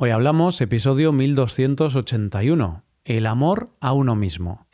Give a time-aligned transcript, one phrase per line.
[0.00, 4.68] Hoy hablamos episodio 1281, el amor a uno mismo.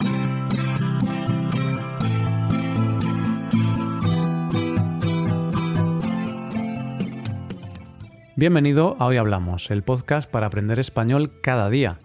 [8.37, 12.01] Bienvenido a Hoy Hablamos, el podcast para aprender español cada día.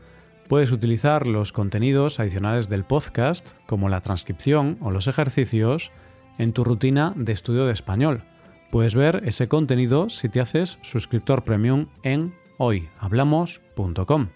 [0.48, 5.92] Puedes utilizar los contenidos adicionales del podcast, como la transcripción o los ejercicios,
[6.38, 8.24] en tu rutina de estudio de español.
[8.72, 14.28] Puedes ver ese contenido si te haces suscriptor premium en hoyhablamos.com.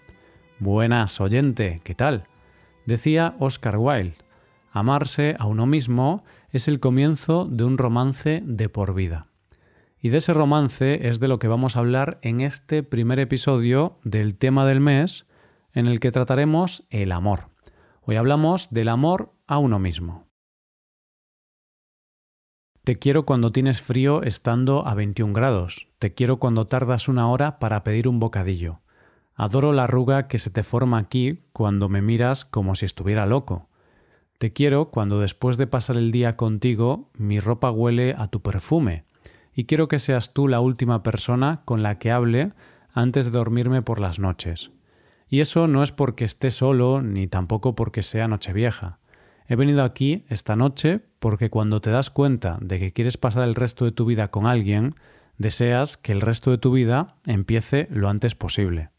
[0.58, 2.24] Buenas, oyente, ¿qué tal?
[2.86, 4.16] Decía Oscar Wilde,
[4.72, 9.26] amarse a uno mismo es el comienzo de un romance de por vida.
[10.00, 13.98] Y de ese romance es de lo que vamos a hablar en este primer episodio
[14.04, 15.26] del tema del mes,
[15.74, 17.50] en el que trataremos el amor.
[18.02, 20.23] Hoy hablamos del amor a uno mismo.
[22.84, 25.88] Te quiero cuando tienes frío estando a 21 grados.
[25.98, 28.80] Te quiero cuando tardas una hora para pedir un bocadillo.
[29.34, 33.70] Adoro la arruga que se te forma aquí cuando me miras como si estuviera loco.
[34.36, 39.04] Te quiero cuando después de pasar el día contigo mi ropa huele a tu perfume
[39.54, 42.52] y quiero que seas tú la última persona con la que hable
[42.92, 44.72] antes de dormirme por las noches.
[45.26, 48.98] Y eso no es porque esté solo ni tampoco porque sea Nochevieja.
[49.46, 53.54] He venido aquí esta noche porque cuando te das cuenta de que quieres pasar el
[53.54, 54.94] resto de tu vida con alguien,
[55.38, 58.90] deseas que el resto de tu vida empiece lo antes posible.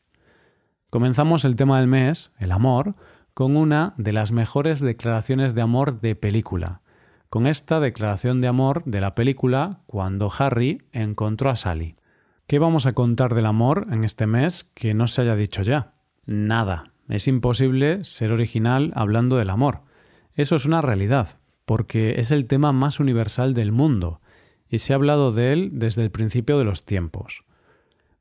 [0.90, 2.96] Comenzamos el tema del mes, el amor,
[3.34, 6.82] con una de las mejores declaraciones de amor de película,
[7.30, 11.96] con esta declaración de amor de la película cuando Harry encontró a Sally.
[12.48, 15.96] ¿Qué vamos a contar del amor en este mes que no se haya dicho ya?
[16.26, 16.92] Nada.
[17.10, 19.82] Es imposible ser original hablando del amor.
[20.36, 24.20] Eso es una realidad, porque es el tema más universal del mundo,
[24.68, 27.46] y se ha hablado de él desde el principio de los tiempos.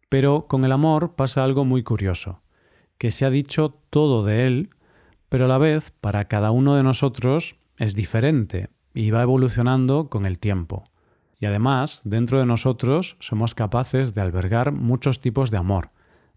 [0.09, 2.41] Pero con el amor pasa algo muy curioso,
[2.99, 4.71] que se ha dicho todo de él,
[5.29, 10.25] pero a la vez para cada uno de nosotros es diferente y va evolucionando con
[10.25, 10.85] el tiempo.
[11.41, 15.91] Y además, dentro de nosotros somos capaces de albergar muchos tipos de amor,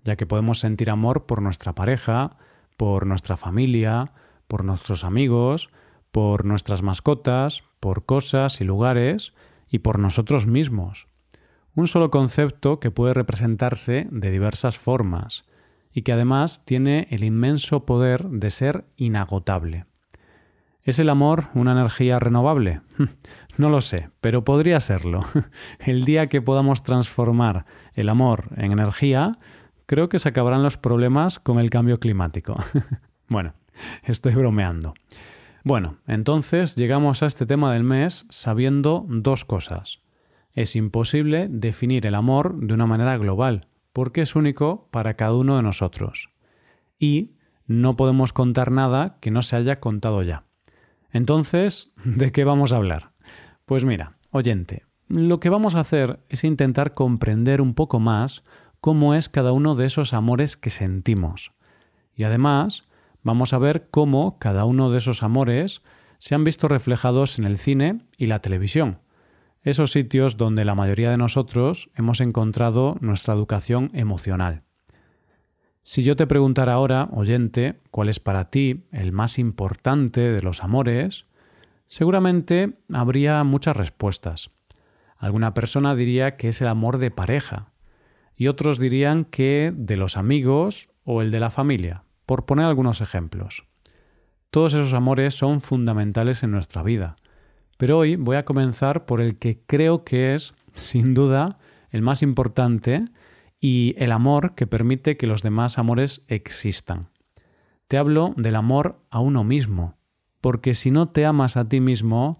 [0.03, 2.37] ya que podemos sentir amor por nuestra pareja,
[2.77, 4.11] por nuestra familia,
[4.47, 5.69] por nuestros amigos,
[6.11, 9.33] por nuestras mascotas, por cosas y lugares
[9.69, 11.07] y por nosotros mismos.
[11.75, 15.45] Un solo concepto que puede representarse de diversas formas
[15.93, 19.85] y que además tiene el inmenso poder de ser inagotable.
[20.83, 22.81] ¿Es el amor una energía renovable?
[23.57, 25.21] No lo sé, pero podría serlo.
[25.79, 27.65] El día que podamos transformar
[27.95, 29.39] el amor en energía,
[29.87, 32.55] creo que se acabarán los problemas con el cambio climático.
[33.29, 33.55] Bueno,
[34.03, 34.93] estoy bromeando.
[35.63, 40.01] Bueno, entonces llegamos a este tema del mes sabiendo dos cosas.
[40.53, 45.57] Es imposible definir el amor de una manera global, porque es único para cada uno
[45.57, 46.29] de nosotros.
[46.97, 47.35] Y
[47.65, 50.45] no podemos contar nada que no se haya contado ya.
[51.11, 53.11] Entonces, ¿de qué vamos a hablar?
[53.65, 58.43] Pues mira, oyente, lo que vamos a hacer es intentar comprender un poco más
[58.81, 61.51] cómo es cada uno de esos amores que sentimos.
[62.15, 62.85] Y además,
[63.27, 65.83] vamos a ver cómo cada uno de esos amores
[66.17, 68.99] se han visto reflejados en el cine y la televisión,
[69.63, 74.63] esos sitios donde la mayoría de nosotros hemos encontrado nuestra educación emocional.
[75.83, 80.63] Si yo te preguntara ahora, oyente, cuál es para ti el más importante de los
[80.63, 81.25] amores,
[81.87, 84.51] seguramente habría muchas respuestas.
[85.17, 87.73] Alguna persona diría que es el amor de pareja,
[88.37, 93.01] y otros dirían que de los amigos o el de la familia por poner algunos
[93.01, 93.63] ejemplos.
[94.51, 97.15] Todos esos amores son fundamentales en nuestra vida,
[97.77, 101.57] pero hoy voy a comenzar por el que creo que es, sin duda,
[101.89, 103.05] el más importante
[103.59, 107.09] y el amor que permite que los demás amores existan.
[107.87, 109.97] Te hablo del amor a uno mismo,
[110.41, 112.33] porque si no te amas a ti mismo,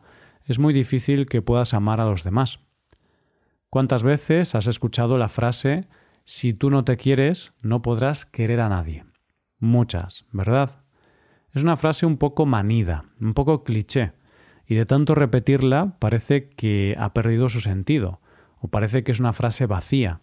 [0.43, 2.59] es muy difícil que puedas amar a los demás.
[3.69, 5.85] ¿Cuántas veces has escuchado la frase
[6.25, 9.05] si tú no te quieres, no podrás querer a nadie?
[9.59, 10.83] Muchas, ¿verdad?
[11.53, 14.13] Es una frase un poco manida, un poco cliché,
[14.67, 18.19] y de tanto repetirla parece que ha perdido su sentido,
[18.59, 20.21] o parece que es una frase vacía.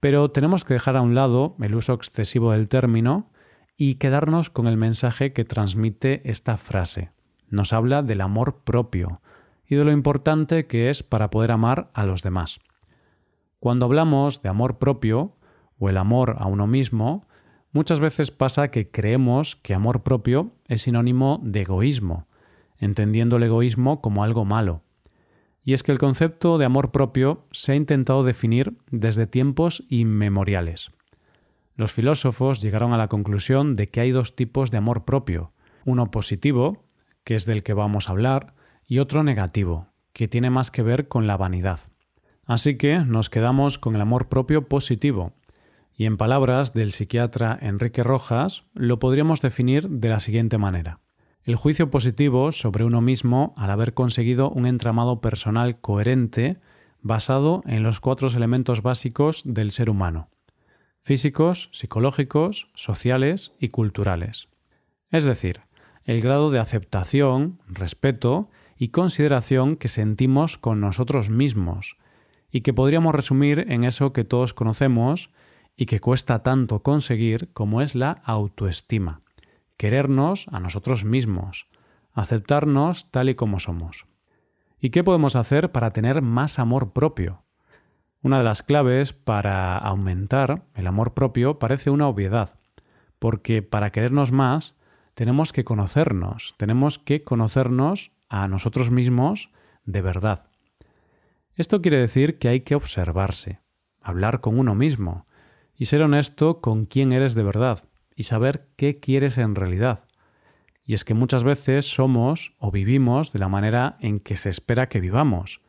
[0.00, 3.30] Pero tenemos que dejar a un lado el uso excesivo del término
[3.76, 7.10] y quedarnos con el mensaje que transmite esta frase.
[7.48, 9.20] Nos habla del amor propio
[9.66, 12.60] y de lo importante que es para poder amar a los demás.
[13.60, 15.36] Cuando hablamos de amor propio
[15.78, 17.26] o el amor a uno mismo,
[17.74, 22.28] Muchas veces pasa que creemos que amor propio es sinónimo de egoísmo,
[22.78, 24.82] entendiendo el egoísmo como algo malo.
[25.64, 30.92] Y es que el concepto de amor propio se ha intentado definir desde tiempos inmemoriales.
[31.74, 35.50] Los filósofos llegaron a la conclusión de que hay dos tipos de amor propio,
[35.84, 36.84] uno positivo,
[37.24, 38.54] que es del que vamos a hablar,
[38.86, 41.80] y otro negativo, que tiene más que ver con la vanidad.
[42.46, 45.32] Así que nos quedamos con el amor propio positivo,
[45.96, 51.00] y en palabras del psiquiatra Enrique Rojas lo podríamos definir de la siguiente manera.
[51.42, 56.58] El juicio positivo sobre uno mismo al haber conseguido un entramado personal coherente
[57.00, 60.28] basado en los cuatro elementos básicos del ser humano
[61.04, 64.48] físicos, psicológicos, sociales y culturales.
[65.10, 65.60] Es decir,
[66.06, 68.48] el grado de aceptación, respeto
[68.78, 71.98] y consideración que sentimos con nosotros mismos,
[72.50, 75.28] y que podríamos resumir en eso que todos conocemos
[75.76, 79.20] y que cuesta tanto conseguir como es la autoestima,
[79.76, 81.66] querernos a nosotros mismos,
[82.12, 84.06] aceptarnos tal y como somos.
[84.80, 87.42] ¿Y qué podemos hacer para tener más amor propio?
[88.22, 92.54] Una de las claves para aumentar el amor propio parece una obviedad,
[93.18, 94.74] porque para querernos más
[95.14, 99.50] tenemos que conocernos, tenemos que conocernos a nosotros mismos
[99.84, 100.46] de verdad.
[101.56, 103.60] Esto quiere decir que hay que observarse,
[104.00, 105.26] hablar con uno mismo
[105.76, 107.84] y ser honesto con quién eres de verdad
[108.16, 110.04] y saber qué quieres en realidad.
[110.86, 114.88] Y es que muchas veces somos o vivimos de la manera en que se espera
[114.88, 115.60] que vivamos,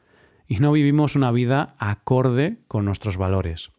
[0.48, 3.72] y no vivimos una vida acorde con nuestros valores.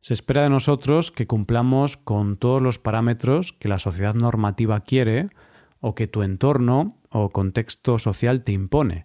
[0.00, 5.28] Se espera de nosotros que cumplamos con todos los parámetros que la sociedad normativa quiere
[5.80, 9.04] o que tu entorno o contexto social te impone.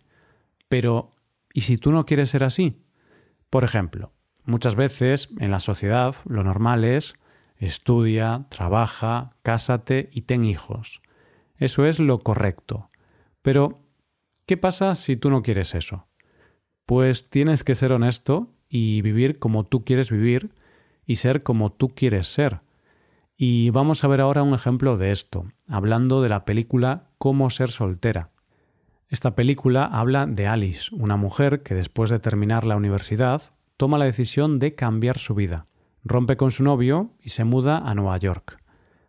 [0.69, 1.11] Pero,
[1.53, 2.81] ¿y si tú no quieres ser así?
[3.49, 4.12] Por ejemplo,
[4.45, 7.15] muchas veces en la sociedad lo normal es
[7.57, 11.01] estudia, trabaja, cásate y ten hijos.
[11.57, 12.89] Eso es lo correcto.
[13.41, 13.79] Pero,
[14.45, 16.07] ¿qué pasa si tú no quieres eso?
[16.85, 20.49] Pues tienes que ser honesto y vivir como tú quieres vivir
[21.05, 22.59] y ser como tú quieres ser.
[23.37, 27.69] Y vamos a ver ahora un ejemplo de esto, hablando de la película Cómo ser
[27.69, 28.29] soltera.
[29.07, 33.53] Esta película habla de Alice, una mujer que después de terminar la universidad
[33.83, 35.67] toma la decisión de cambiar su vida.
[36.05, 38.57] Rompe con su novio y se muda a Nueva York.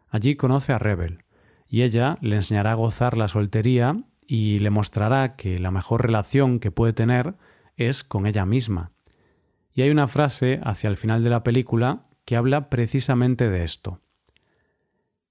[0.09, 1.23] Allí conoce a Rebel,
[1.69, 6.59] y ella le enseñará a gozar la soltería y le mostrará que la mejor relación
[6.59, 7.37] que puede tener
[7.77, 8.91] es con ella misma.
[9.73, 14.01] Y hay una frase hacia el final de la película que habla precisamente de esto.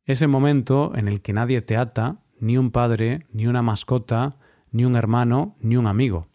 [0.06, 4.38] Ese momento en el que nadie te ata, ni un padre, ni una mascota,
[4.72, 6.30] ni un hermano, ni un amigo.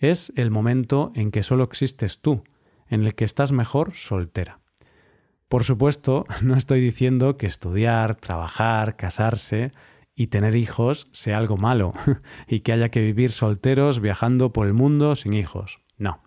[0.00, 2.42] Es el momento en que solo existes tú,
[2.88, 4.60] en el que estás mejor soltera.
[5.48, 9.66] Por supuesto, no estoy diciendo que estudiar, trabajar, casarse
[10.14, 11.92] y tener hijos sea algo malo
[12.48, 15.80] y que haya que vivir solteros viajando por el mundo sin hijos.
[15.98, 16.22] No.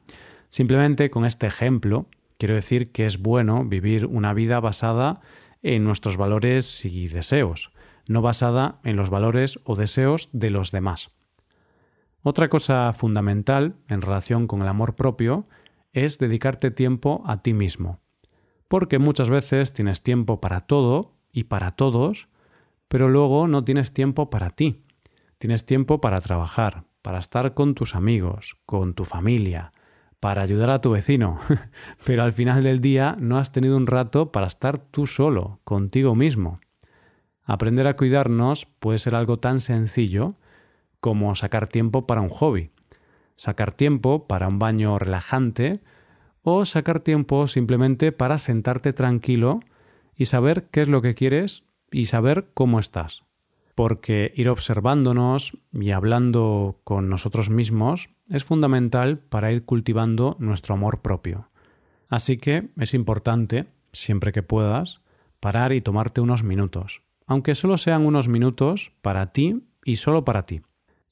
[0.49, 5.21] Simplemente con este ejemplo quiero decir que es bueno vivir una vida basada
[5.63, 7.71] en nuestros valores y deseos,
[8.07, 11.09] no basada en los valores o deseos de los demás.
[12.25, 15.43] Otra cosa fundamental en relación con el amor propio
[15.91, 17.99] es dedicarte tiempo a ti mismo,
[18.69, 22.29] porque muchas veces tienes tiempo para todo y para todos,
[22.87, 24.85] pero luego no tienes tiempo para ti.
[25.37, 29.73] Tienes tiempo para trabajar, para estar con tus amigos, con tu familia,
[30.21, 31.39] para ayudar a tu vecino,
[32.05, 36.15] pero al final del día no has tenido un rato para estar tú solo, contigo
[36.15, 36.61] mismo.
[37.43, 40.37] Aprender a cuidarnos puede ser algo tan sencillo
[41.03, 42.69] como sacar tiempo para un hobby,
[43.35, 45.73] sacar tiempo para un baño relajante
[46.43, 49.59] o sacar tiempo simplemente para sentarte tranquilo
[50.15, 53.25] y saber qué es lo que quieres y saber cómo estás.
[53.75, 61.01] Porque ir observándonos y hablando con nosotros mismos es fundamental para ir cultivando nuestro amor
[61.01, 61.49] propio.
[62.07, 65.01] Así que es importante, siempre que puedas,
[65.41, 70.45] parar y tomarte unos minutos, aunque solo sean unos minutos para ti y solo para
[70.45, 70.61] ti.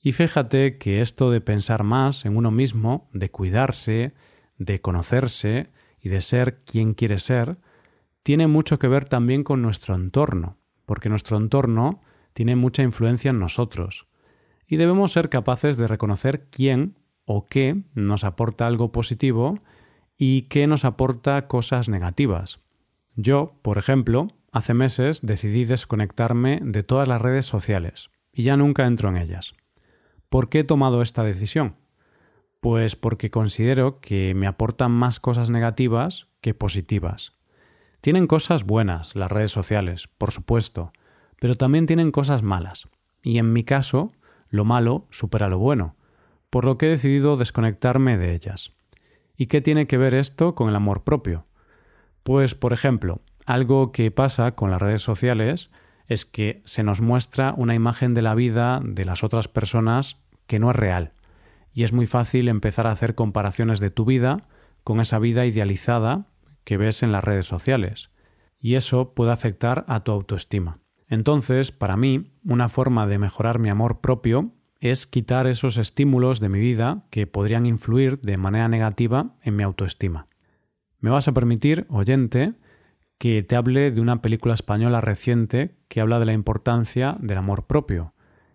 [0.01, 4.13] Y fíjate que esto de pensar más en uno mismo, de cuidarse,
[4.57, 7.57] de conocerse y de ser quien quiere ser,
[8.23, 12.01] tiene mucho que ver también con nuestro entorno, porque nuestro entorno
[12.33, 14.07] tiene mucha influencia en nosotros,
[14.65, 19.59] y debemos ser capaces de reconocer quién o qué nos aporta algo positivo
[20.17, 22.59] y qué nos aporta cosas negativas.
[23.15, 28.87] Yo, por ejemplo, hace meses decidí desconectarme de todas las redes sociales y ya nunca
[28.87, 29.53] entro en ellas.
[30.31, 31.75] ¿Por qué he tomado esta decisión?
[32.61, 37.33] Pues porque considero que me aportan más cosas negativas que positivas.
[37.99, 40.93] Tienen cosas buenas las redes sociales, por supuesto,
[41.41, 42.87] pero también tienen cosas malas.
[43.21, 44.09] Y en mi caso,
[44.47, 45.97] lo malo supera lo bueno,
[46.49, 48.71] por lo que he decidido desconectarme de ellas.
[49.35, 51.43] ¿Y qué tiene que ver esto con el amor propio?
[52.23, 55.71] Pues, por ejemplo, Algo que pasa con las redes sociales
[56.07, 60.20] es que se nos muestra una imagen de la vida de las otras personas
[60.51, 61.13] que no es real.
[61.73, 64.41] Y es muy fácil empezar a hacer comparaciones de tu vida
[64.83, 66.27] con esa vida idealizada
[66.65, 68.09] que ves en las redes sociales.
[68.59, 70.79] Y eso puede afectar a tu autoestima.
[71.07, 76.49] Entonces, para mí, una forma de mejorar mi amor propio es quitar esos estímulos de
[76.49, 80.27] mi vida que podrían influir de manera negativa en mi autoestima.
[80.99, 82.55] Me vas a permitir, oyente,
[83.17, 87.67] que te hable de una película española reciente que habla de la importancia del amor
[87.67, 88.13] propio,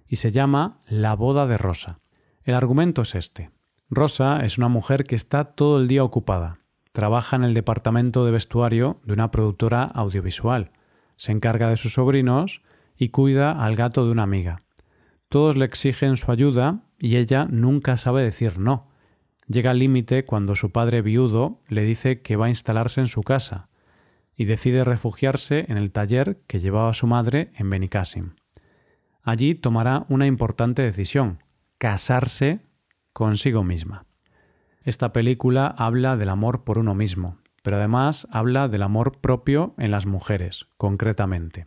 [0.08, 2.00] y se llama La boda de Rosa.
[2.42, 3.50] El argumento es este.
[3.90, 6.58] Rosa es una mujer que está todo el día ocupada.
[6.92, 10.70] Trabaja en el departamento de vestuario de una productora audiovisual.
[11.16, 12.62] Se encarga de sus sobrinos
[12.96, 14.60] y cuida al gato de una amiga.
[15.28, 18.88] Todos le exigen su ayuda y ella nunca sabe decir no.
[19.48, 23.22] Llega al límite cuando su padre viudo le dice que va a instalarse en su
[23.22, 23.68] casa
[24.36, 28.32] y decide refugiarse en el taller que llevaba su madre en Benicassim.
[29.26, 31.42] Allí tomará una importante decisión,
[31.78, 32.60] casarse
[33.12, 34.06] consigo misma.
[34.84, 39.90] Esta película habla del amor por uno mismo, pero además habla del amor propio en
[39.90, 41.66] las mujeres, concretamente.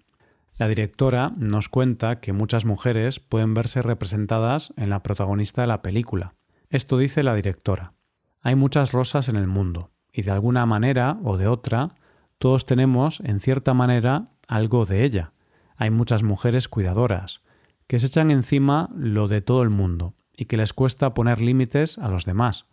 [0.56, 5.82] La directora nos cuenta que muchas mujeres pueden verse representadas en la protagonista de la
[5.82, 6.36] película.
[6.70, 7.92] Esto dice la directora.
[8.40, 11.90] Hay muchas rosas en el mundo, y de alguna manera o de otra,
[12.38, 15.34] todos tenemos, en cierta manera, algo de ella.
[15.76, 17.42] Hay muchas mujeres cuidadoras,
[17.90, 21.98] que se echan encima lo de todo el mundo, y que les cuesta poner límites
[21.98, 22.68] a los demás.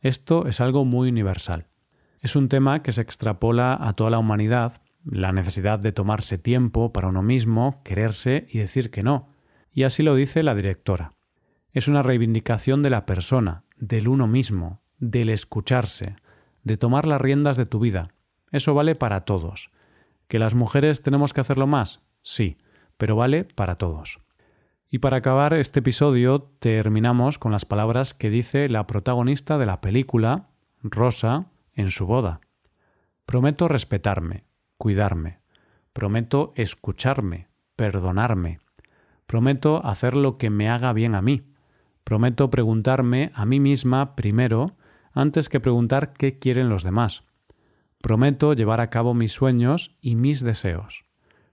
[0.00, 1.66] Esto es algo muy universal.
[2.20, 6.92] Es un tema que se extrapola a toda la humanidad, la necesidad de tomarse tiempo
[6.92, 9.30] para uno mismo, quererse y decir que no.
[9.72, 11.14] Y así lo dice la directora.
[11.72, 16.14] Es una reivindicación de la persona, del uno mismo, del escucharse,
[16.62, 18.14] de tomar las riendas de tu vida.
[18.52, 19.72] Eso vale para todos.
[20.28, 22.02] ¿Que las mujeres tenemos que hacerlo más?
[22.22, 22.56] Sí,
[22.98, 24.20] pero vale para todos.
[24.92, 29.80] Y para acabar este episodio terminamos con las palabras que dice la protagonista de la
[29.80, 30.48] película,
[30.82, 32.40] Rosa, en su boda.
[33.24, 34.42] Prometo respetarme,
[34.78, 35.38] cuidarme.
[35.92, 38.58] Prometo escucharme, perdonarme.
[39.28, 41.44] Prometo hacer lo que me haga bien a mí.
[42.02, 44.76] Prometo preguntarme a mí misma primero
[45.12, 47.22] antes que preguntar qué quieren los demás.
[48.02, 51.04] Prometo llevar a cabo mis sueños y mis deseos.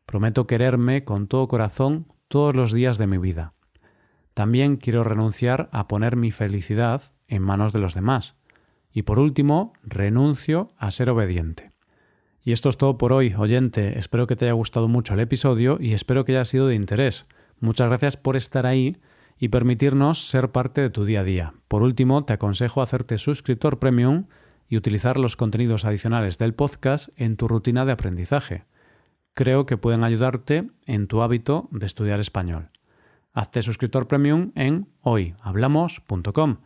[0.07, 3.53] Prometo quererme con todo corazón todos los días de mi vida.
[4.33, 8.35] También quiero renunciar a poner mi felicidad en manos de los demás.
[8.91, 11.71] Y por último, renuncio a ser obediente.
[12.43, 13.97] Y esto es todo por hoy, oyente.
[13.99, 17.23] Espero que te haya gustado mucho el episodio y espero que haya sido de interés.
[17.59, 18.97] Muchas gracias por estar ahí
[19.39, 21.53] y permitirnos ser parte de tu día a día.
[21.67, 24.25] Por último, te aconsejo hacerte suscriptor premium
[24.69, 28.65] y utilizar los contenidos adicionales del podcast en tu rutina de aprendizaje
[29.37, 32.71] creo que pueden ayudarte en tu hábito de estudiar español.
[33.33, 36.57] Hazte suscriptor premium en hoyhablamos.com.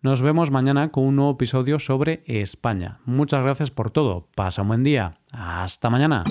[0.00, 3.00] Nos vemos mañana con un nuevo episodio sobre España.
[3.04, 4.26] Muchas gracias por todo.
[4.34, 5.18] Pasa un buen día.
[5.32, 6.24] Hasta mañana.